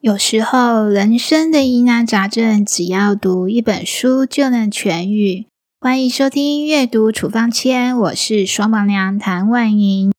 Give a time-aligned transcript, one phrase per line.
[0.00, 5.46] 有时候，人生的疑难杂症，只要读一本书就能痊愈。
[5.80, 10.12] 欢迎收听阅读处方签，我是双榜娘谭万莹。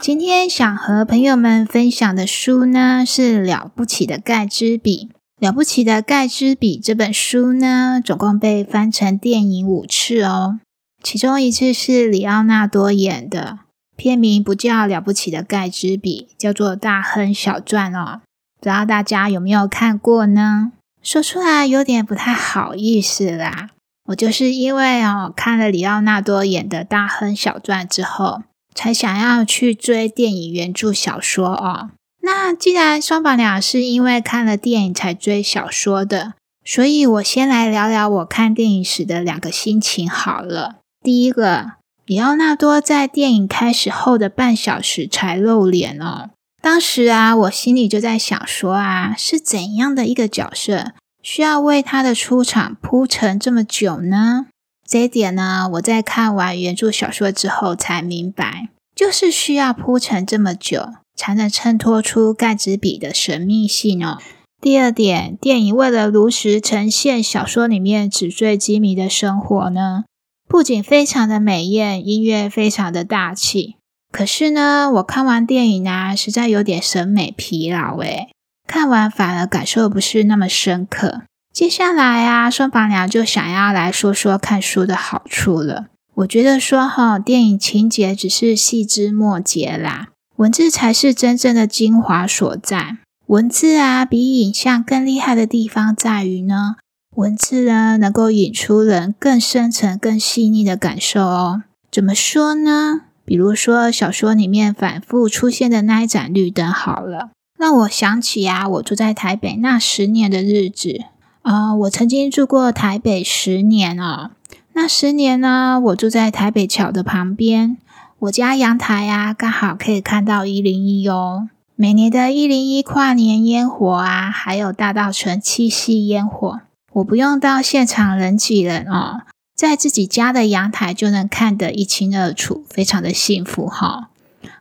[0.00, 5.08] 今天想和朋友们分享的书呢，是《了不起的盖茨比》。
[5.44, 10.60] 《了不起的盖茨比》这本书呢，总共被翻成电影五次哦。
[11.02, 13.58] 其中一次是里奥纳多演的，
[13.96, 18.20] 片名不叫《了不起的盖茨比》，叫做《大亨小传》哦。
[18.60, 20.70] 不知道大家有没有看过呢？
[21.02, 23.70] 说出来有点不太好意思啦。
[24.06, 28.42] 我就是因为哦看了里奥纳多演的《大亨小传》之后。
[28.74, 31.90] 才想要去追电影原著小说哦。
[32.20, 36.34] 那既然双宝娘是因为看了电影才追小说的，
[36.64, 40.76] 所以我先来聊聊我看电影时的两个心情好了。
[41.02, 41.72] 第一个，
[42.04, 46.30] 里奥纳多在电影开始后的半小时才露脸哦。
[46.60, 50.92] 当时啊，我心里就在想说啊，是怎样的一个角色
[51.22, 54.46] 需要为他的出场铺陈这么久呢？
[54.88, 64.16] 这一点呢，我在看完原著小说之后才明白，就是需要铺陈这么久，才能衬托出盖茨比的神秘性哦。
[64.62, 70.04] 第二点，电影为了如实呈现小说里面纸醉金迷的生活呢，
[70.48, 73.76] 不仅非常的美艳，音乐非常的大气，
[74.10, 78.30] 可是呢，我看完电影啊，实在有点审美疲劳诶，
[78.66, 81.24] 看完反而感受不是那么深刻。
[81.52, 85.86] 接下来啊，双房娘就想要来说说看书的好处了。
[86.14, 92.98] 我觉得说哈，电影情节只是细枝末节啦，文字才是真正的精华所在。
[93.26, 96.76] 文字啊，比影像更厉害的地方在于呢，
[97.16, 101.62] 文字呢能够引出人更深层、更细腻的感受哦。
[101.90, 103.02] 怎么说呢？
[103.24, 111.04] 比如说小说里面反复出现的那一盏绿灯，好了，让我想起啊，我住在台北那十年的日子。
[111.48, 114.32] 啊，我曾经住过台北十年哦。
[114.74, 117.78] 那十年呢，我住在台北桥的旁边，
[118.18, 121.48] 我家阳台啊，刚好可以看到一零一哦。
[121.74, 126.60] 每年的一零一跨年烟火啊，还有大稻城七夕烟火，
[126.92, 129.22] 我不用到现场人挤人哦，
[129.56, 134.10] 在自己家的阳台就能看得一清二楚，非常的幸福哈。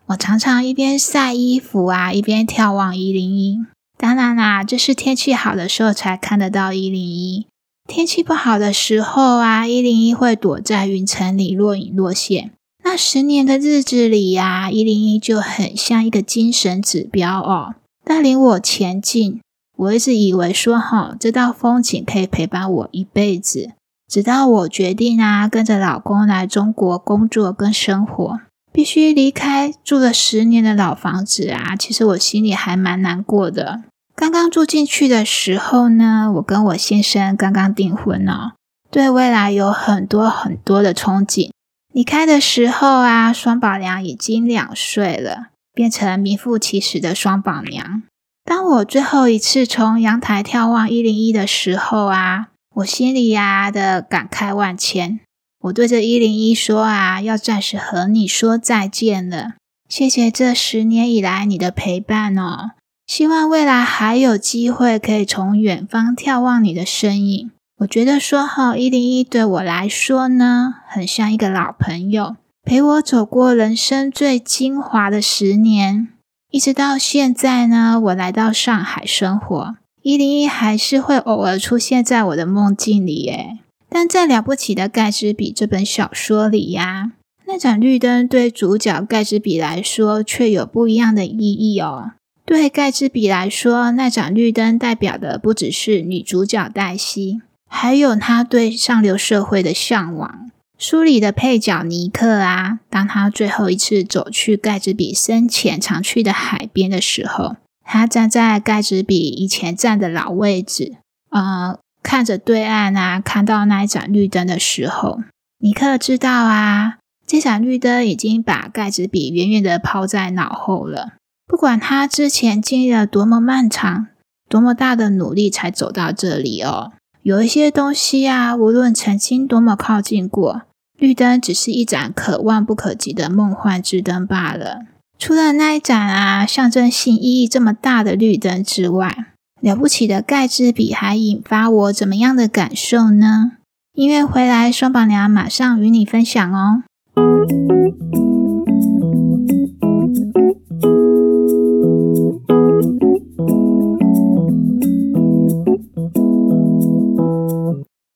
[0.05, 3.59] 我常常一边晒衣服啊，一边眺望一零一。
[3.97, 7.47] 当然啦，这是天气好的时候才看得到一零一。
[7.87, 12.51] 天气不好的时候啊，一零一会躲在云层里若隐若现。
[12.83, 17.75] 那十年的日子里呀，一零一就很像一个精神指标哦，
[18.05, 19.41] 带领我前进。
[19.77, 23.71] 我一直以为说哈，这道风景可以陪伴我一辈子，
[24.07, 28.39] 直到我决定啊，跟着老公来中国工作跟生活。
[28.77, 31.75] 必须离开住了十年的老房子啊！
[31.75, 33.81] 其实我心里还蛮难过的。
[34.15, 38.51] 刚刚住进去的时候呢，我跟我先生刚刚订婚哦，
[38.91, 41.49] 对未来有很多很多的憧憬。
[41.91, 48.03] 离开的时候啊，双宝娘已经两岁了，变成名副其实的双宝娘。
[48.45, 55.19] 当我最后一次从阳台眺望一零一的时候啊，我心里呀的感慨万千。
[55.67, 59.53] 我对着一零一说啊，要暂时和你说再见了。
[59.89, 62.71] 谢谢这十年以来你的陪伴哦，
[63.05, 67.51] 希望未来还有机会可以从远方眺望你的身影。
[67.79, 76.09] 我觉得说好一零一对我来说呢，很像一个老朋友，陪我走过人生最精华的十年，
[76.51, 83.59] 一直到现在呢，我来到上海生活，一零一还是会偶尔出现在我的梦境里耶。
[83.89, 87.13] 但在《了不起的盖茨比》这本小说里呀，
[87.45, 92.11] 那盏绿灯对主角盖茨比来说却有不一样的意义哦。
[92.45, 100.51] 对盖茨比来说，那盏绿灯代表的不只是女主角黛西，还有他对上流社会的向往。
[100.77, 110.97] 书里的配角尼克啊，当他最后一次走去盖茨比生前常去的海边的时候，他站在盖茨比以前站的老位置，
[111.29, 111.79] 呃。
[112.07, 115.19] 看着对岸啊，看到那一盏绿灯的时候，
[115.59, 121.15] 尼克知道啊，这盏绿灯已经把盖茨比远远的抛在脑后了。
[121.45, 124.07] 不管他之前经历了多么漫长、
[124.47, 126.93] 多么大的努力才走到这里哦，
[127.23, 130.61] 有一些东西啊，无论曾经多么靠近过，
[130.97, 134.83] 绿灯只是一盏可望不可及的梦幻之灯罢了。
[135.19, 143.53] 除了那一盏啊象征性意义这么大的绿灯之外，了不起的盖之笔还引发我怎么样的感受呢？
[143.93, 146.83] 音乐回来，双宝娘马上与你分享哦。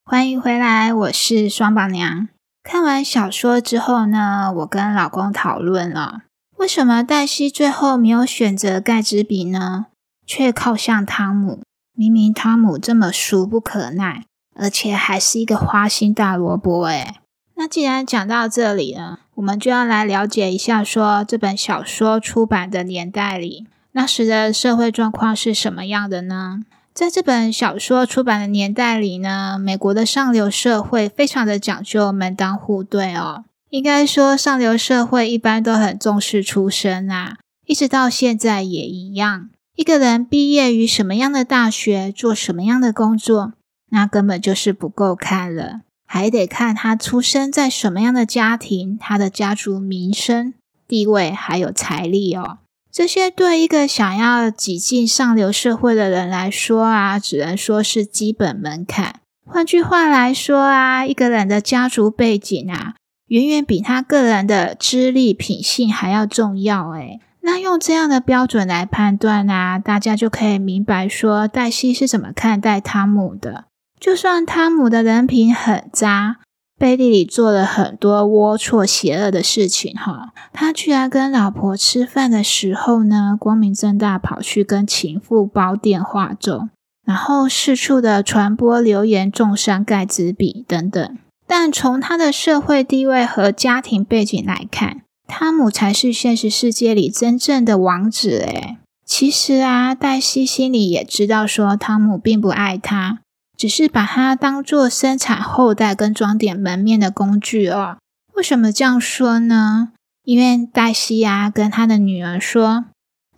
[0.06, 2.28] 欢迎回来，我是双宝娘。
[2.64, 6.22] 看完小说之后呢，我跟老公讨论了，
[6.58, 9.88] 为什么黛西最后没有选择盖之笔呢？
[10.26, 11.62] 却靠向汤姆。
[11.94, 14.26] 明明汤姆这么俗不可耐，
[14.56, 16.86] 而且还是一个花心大萝卜。
[16.86, 17.16] 诶
[17.56, 26.62] 那既然讲到这里了，我们就要来了解一下，说这本小说出版的年代里，那时的社会状况是什么样的呢？
[26.94, 33.46] 在这本小说出版的年代里呢，美国的上流社会非常的讲究门当户对哦。
[33.70, 39.50] 应该说，上流社会一般都很重视出身啊，一直到现在也一样。
[39.82, 43.54] 一个人毕业于什么样的大学，做什么样的工作，
[43.90, 50.54] 那根本就是不够看了，还得看他出生在什么样的家庭，他的家族名声、
[50.88, 52.60] 地位还有财力哦。
[52.92, 59.16] 这些对一个想要挤进上流社会的人来说啊，只能说是基本门槛。
[59.48, 62.94] 换句话来说啊，一个人的家族背景啊，
[63.30, 66.92] 远远比他个人的资历、品性还要重要。
[66.92, 73.66] 诶那用这样的标准来判断啊，大家就可以明白说，黛西是怎么看待汤姆的。
[74.00, 76.38] 就算汤姆的人品很渣。
[76.80, 86.70] 背地里做了很多龌龊邪恶的事情，哈，他居然跟老婆吃饭的时候呢，光明正大跑去跟情妇煲电话粥，
[87.06, 91.16] 然后四处的传播流言，重伤盖茨比等等。
[91.46, 98.40] 但从他的社会地位和家庭背景来看，汤姆才是现实世界里真正的王子。
[98.40, 103.20] 诶其实啊，黛西心里也知道，说汤姆并不爱他。
[103.58, 107.98] 只是把它当做生产后代跟装点门面的工具哦。
[108.34, 109.90] 为什么这样说呢？
[110.26, 112.86] 因为黛西啊跟他的女儿说，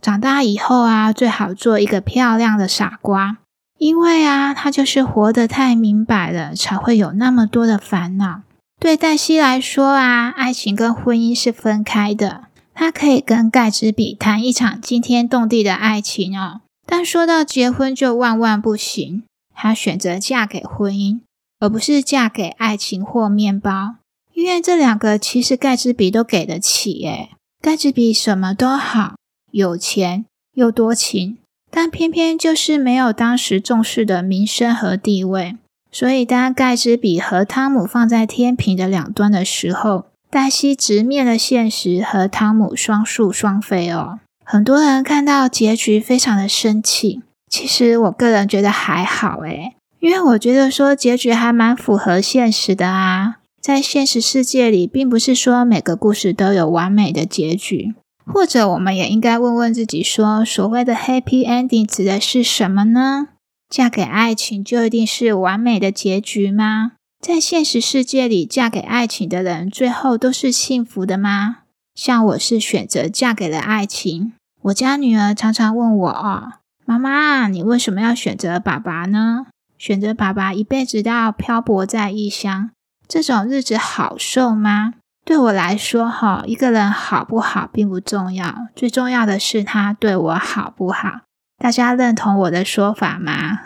[0.02, 3.38] 长大以后啊最好做一个漂亮的傻瓜，
[3.78, 8.42] 因为啊他就是活得太明白了，才会有那么多的烦恼。
[8.84, 19.24] 对黛西来说啊，爱情跟婚姻是分开的，她可以跟盖茨比谈一场惊天动地的爱情哦，但说到结婚就万万不行。
[19.56, 21.22] 她选择嫁给婚姻，
[21.62, 23.96] 而不是嫁给爱情或面包，
[24.34, 27.06] 因为这两个其实盖茨比都给得起。
[27.06, 27.30] 诶
[27.62, 29.16] 盖茨比什么都好，
[29.54, 30.26] 有钱
[30.56, 31.38] 又多情，
[31.72, 35.56] 但偏偏就是没有当时重视的名声和地位。
[35.94, 44.20] 所以，当盖茨比和汤姆放在天平的两端的时候，黛西直面了现实，和汤姆双宿双飞哦。
[44.44, 47.22] 很多人看到结局，非常的生气。
[47.48, 53.36] 其实我个人觉得还好诶，因为我觉得说结局还蛮符合现实的啊。
[53.62, 57.94] 在现实世界里，并不是说每个故事都有完美的结局，
[58.26, 63.28] 或者我们也应该问问自己说，所谓的 happy ending 指的是什么呢？
[63.74, 66.92] 嫁给爱情就一定是完美的结局吗？
[67.20, 71.62] 在现实世界里，嫁给爱情的人最后都是幸福的吗？
[71.96, 76.54] 像我是选择嫁给了爱情，我家女儿常常问我哦。
[76.86, 79.48] 妈妈，你为什么要选择爸爸呢？
[79.80, 82.70] 选择爸爸一辈子都要漂泊在异乡，
[83.08, 84.94] 这种日子好受吗？
[85.26, 91.22] 对我来说，哈，一个人好不好并不重要，最重要的是他对我好不好。
[91.64, 93.60] 大家认同我的说法吗？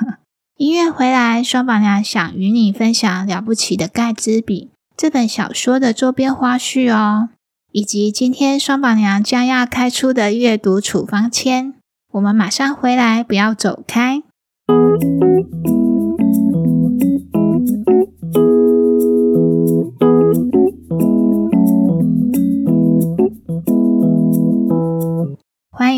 [0.56, 7.28] 音乐回来，双宝娘想与你分享《了不起的盖茨比》这本小说的周边花絮哦，
[7.72, 11.74] 以及今天双宝娘将要开出的阅读处方签。
[12.12, 14.22] 我们马上回来，不要走开。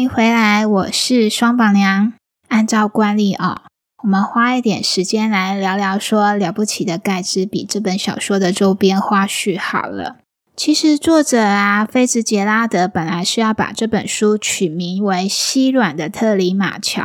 [0.05, 2.13] 迎回来，我是双榜娘。
[2.49, 3.63] 按照惯例哦，
[4.03, 10.19] 我们花一点时间来聊聊说《了不起的盖茨比》这本小说的周边花絮好了。
[10.55, 17.03] 其实作者啊，菲茨杰拉德本来是要把这本书取名为《稀软的特里马乔》，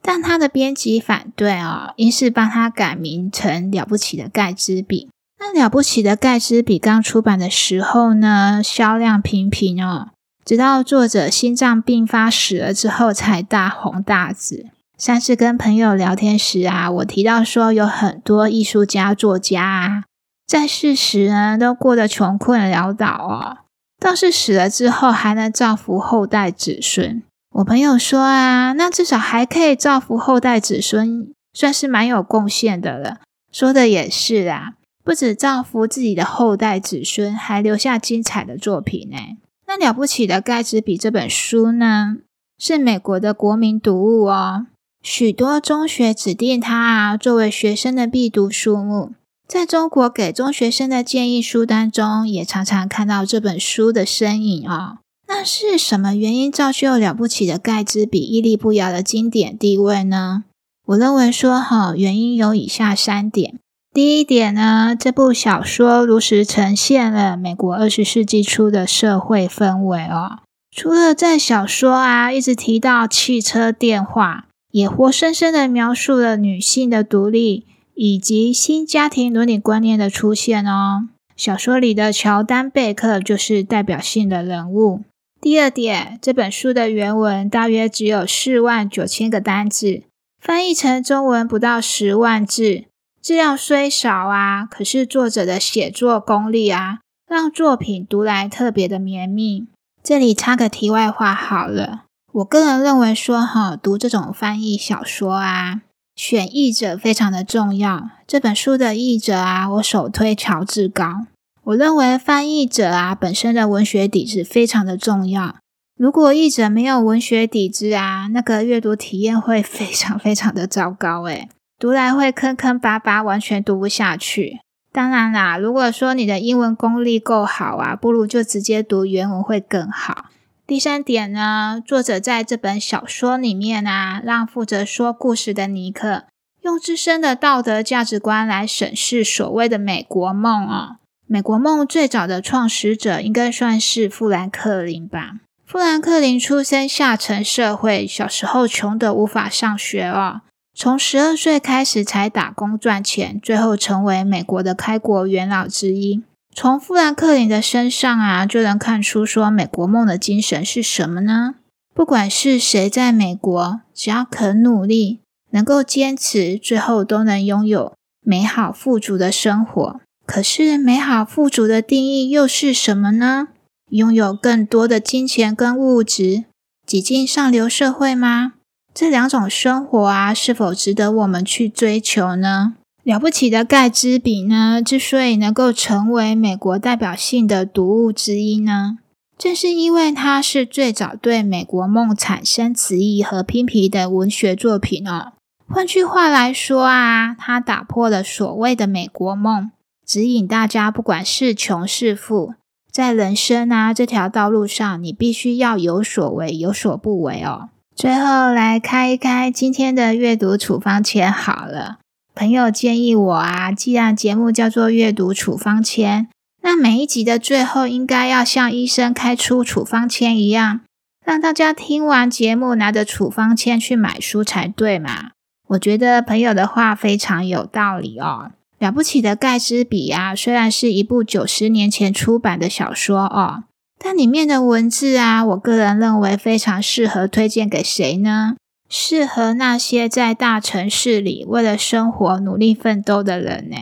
[0.00, 5.06] 但他的编辑反对哦，于是帮他改名成《了不起的盖茨比》。
[5.40, 10.10] 那《了不起的盖茨比》刚出版的时候呢，销量平平哦，
[10.46, 14.66] 直到作者心脏病发死了之后，才大红大紫。
[14.96, 20.04] 上次跟朋友聊天时啊，我提到说，有很多艺术家、作家啊。
[20.46, 23.66] 在世时呢，都过得穷困潦倒哦。
[23.98, 27.24] 倒是死了之后还能造福后代子孙。
[27.56, 33.16] 我朋友说啊，那至少还可以造福后代子孙，算是蛮有贡献的了。
[33.50, 39.16] 说的也是啊，不止造福自己的后代子孙，还留下精彩的作品呢。
[39.66, 42.18] 那了不起的盖茨比这本书呢，
[42.58, 44.66] 是美国的国民读物哦，
[45.02, 49.12] 许多中学指定它啊作为学生的必读书目。
[49.48, 54.98] 在中国给中学生的建议书单中，也常常看到这本书的身影哦。
[55.28, 60.44] 那是什么原因造就了不起的盖茨比屹立不摇的经典地位呢？
[60.86, 63.58] 我认为说哈，原因有以下三点。
[63.96, 70.40] 第一点呢，这部小说如实呈现了美国二十世纪初的社会氛围哦。
[70.70, 77.64] 除了在小说啊一直提到汽车、电话，也活生生的描述了女性的独立。
[77.98, 81.08] 以及新家庭伦理观念的出现哦。
[81.34, 85.00] 小说里的乔丹·贝克就是代表性的人物。
[85.40, 90.02] 第二点，这本书的原文大约只有四万九千个单字，
[90.38, 92.84] 翻译成中文不到十万字，
[93.26, 99.66] 字量虽少啊，可是作者的写作功力啊，让作品读来特别的绵密。
[100.00, 102.04] 这里插个题外话好了，
[102.34, 105.80] 我个人认为说哈，读这种翻译小说啊。
[106.14, 108.10] 选译者非常的重要。
[108.28, 111.26] 这本书的译者啊，我首推乔治高。
[111.64, 115.56] 我认为翻译者啊本身的文学底子非常的重要。
[115.98, 124.60] 如果译者没有文学底子啊，那个阅读体验会非常非常的糟糕，诶读来会坑坑巴巴，完全读不下去。
[124.90, 130.26] 当然啦，如果说你的英文功力够好啊，不如就直接读原文会更好。
[130.66, 136.24] 第三点呢，作者在这本小说里面啊，让负责说故事的尼克
[136.62, 140.96] 用自身的道德价值观来审视所谓的美国梦啊。
[141.26, 145.34] 美国梦最早的创始者应该算是富兰克林吧。
[145.66, 150.40] 富兰克林出生下层社会，小时候穷得无法上学哦，
[150.78, 156.22] 从十二岁开始才打工赚钱，最后成为美国的开国元老之一。
[156.54, 161.54] 从富兰克林的身上啊，就能看出说美国梦的精神是什么呢？
[161.94, 170.00] 不管是谁在美国，只要肯努力，能够坚持，最后都能拥有美好富足的生活。
[170.26, 173.48] 可是，美好富足的定义又是什么呢？
[173.88, 176.44] 拥有更多的金钱跟物质，
[176.86, 178.52] 挤进上流社会吗？
[178.98, 182.76] 这两种生活啊，是否值得我们去追求呢？
[183.02, 188.96] 了不起的盖茨比呢，之所以能够成为美国代表性的读物之一呢，
[189.36, 195.34] 正是因为它是最早对美国梦产生词意和拼皮的文学作品哦。
[195.68, 199.70] 换句话来说啊，它打破了所谓的美国梦，
[200.06, 202.54] 指引大家不管是穷是富，
[202.90, 207.68] 在人生啊这条道路上，你必须要有所为，有所不为哦。
[207.96, 211.96] 最后来开一开今天的阅读处方签好了。
[212.34, 216.28] 朋友建议我啊，既然节目叫做阅读处方签，
[216.60, 220.82] 那每一集的最后应该要像医生开出处方签一样，
[221.24, 225.30] 让大家听完节目拿着处方签去买书才对嘛？
[225.68, 228.50] 我觉得朋友的话非常有道理哦。
[228.78, 233.64] 了不起的盖茨比啊，虽然是一部九十年前出版的小说哦，
[233.98, 238.56] 但里面的文字啊，我个人认为非常适合推荐给谁呢？
[238.88, 243.76] 适合那些在大城市里为了生活努力奋斗的人呢？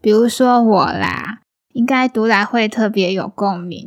[0.00, 1.40] 比如说我啦，
[1.74, 3.86] 应该读来会特别有共鸣。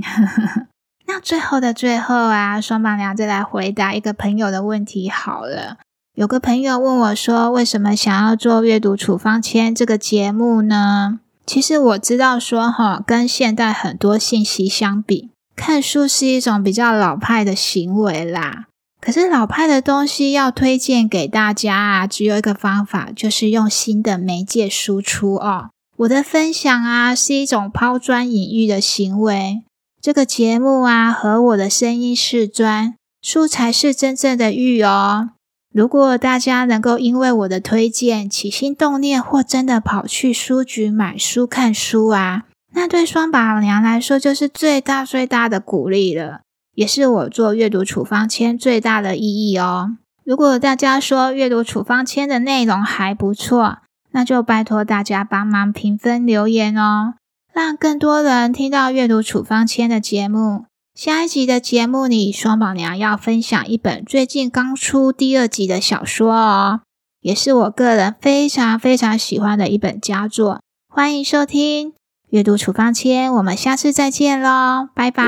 [1.07, 5.77] 那最后的最后啊，双榜娘再来回答一个朋友的问题好了。
[6.15, 11.19] 有个朋友问我说，为什么想要做阅读处方签这个节目呢？
[11.47, 18.67] 其实我知道说哈，跟现代很多信息相比，看书是一种比较老派的行为啦。
[19.01, 25.69] 可是老派的东西要推荐给大家啊，只有一个方法，就是用新的媒介输出哦。
[25.97, 29.63] 我的分享啊，是一种抛砖引玉的行为。
[30.01, 35.31] 这个节目啊，和我的声音是砖，书才是真正的玉哦。
[35.73, 46.41] 如果大家能够因为我的推荐起心动念，或真的跑去书局买书看书啊，那对双宝娘来说就是最大最大的鼓励了。
[46.75, 49.97] 也是我做阅读处方签最大的意义哦。
[50.23, 53.79] 如果大家说阅读处方签的内容还不错，
[54.11, 57.15] 那就拜托大家帮忙评分留言哦，
[57.53, 60.65] 让更多人听到阅读处方签的节目。
[60.93, 66.81] 下一集的节目里，双宝娘要分享一本最近刚出第二集的小说哦，
[67.19, 70.61] 也是我个人非常非常喜欢的一本佳作。
[70.87, 71.98] 欢迎收听。
[72.29, 75.25] 阅读处方签，我们下次再见喽，拜拜。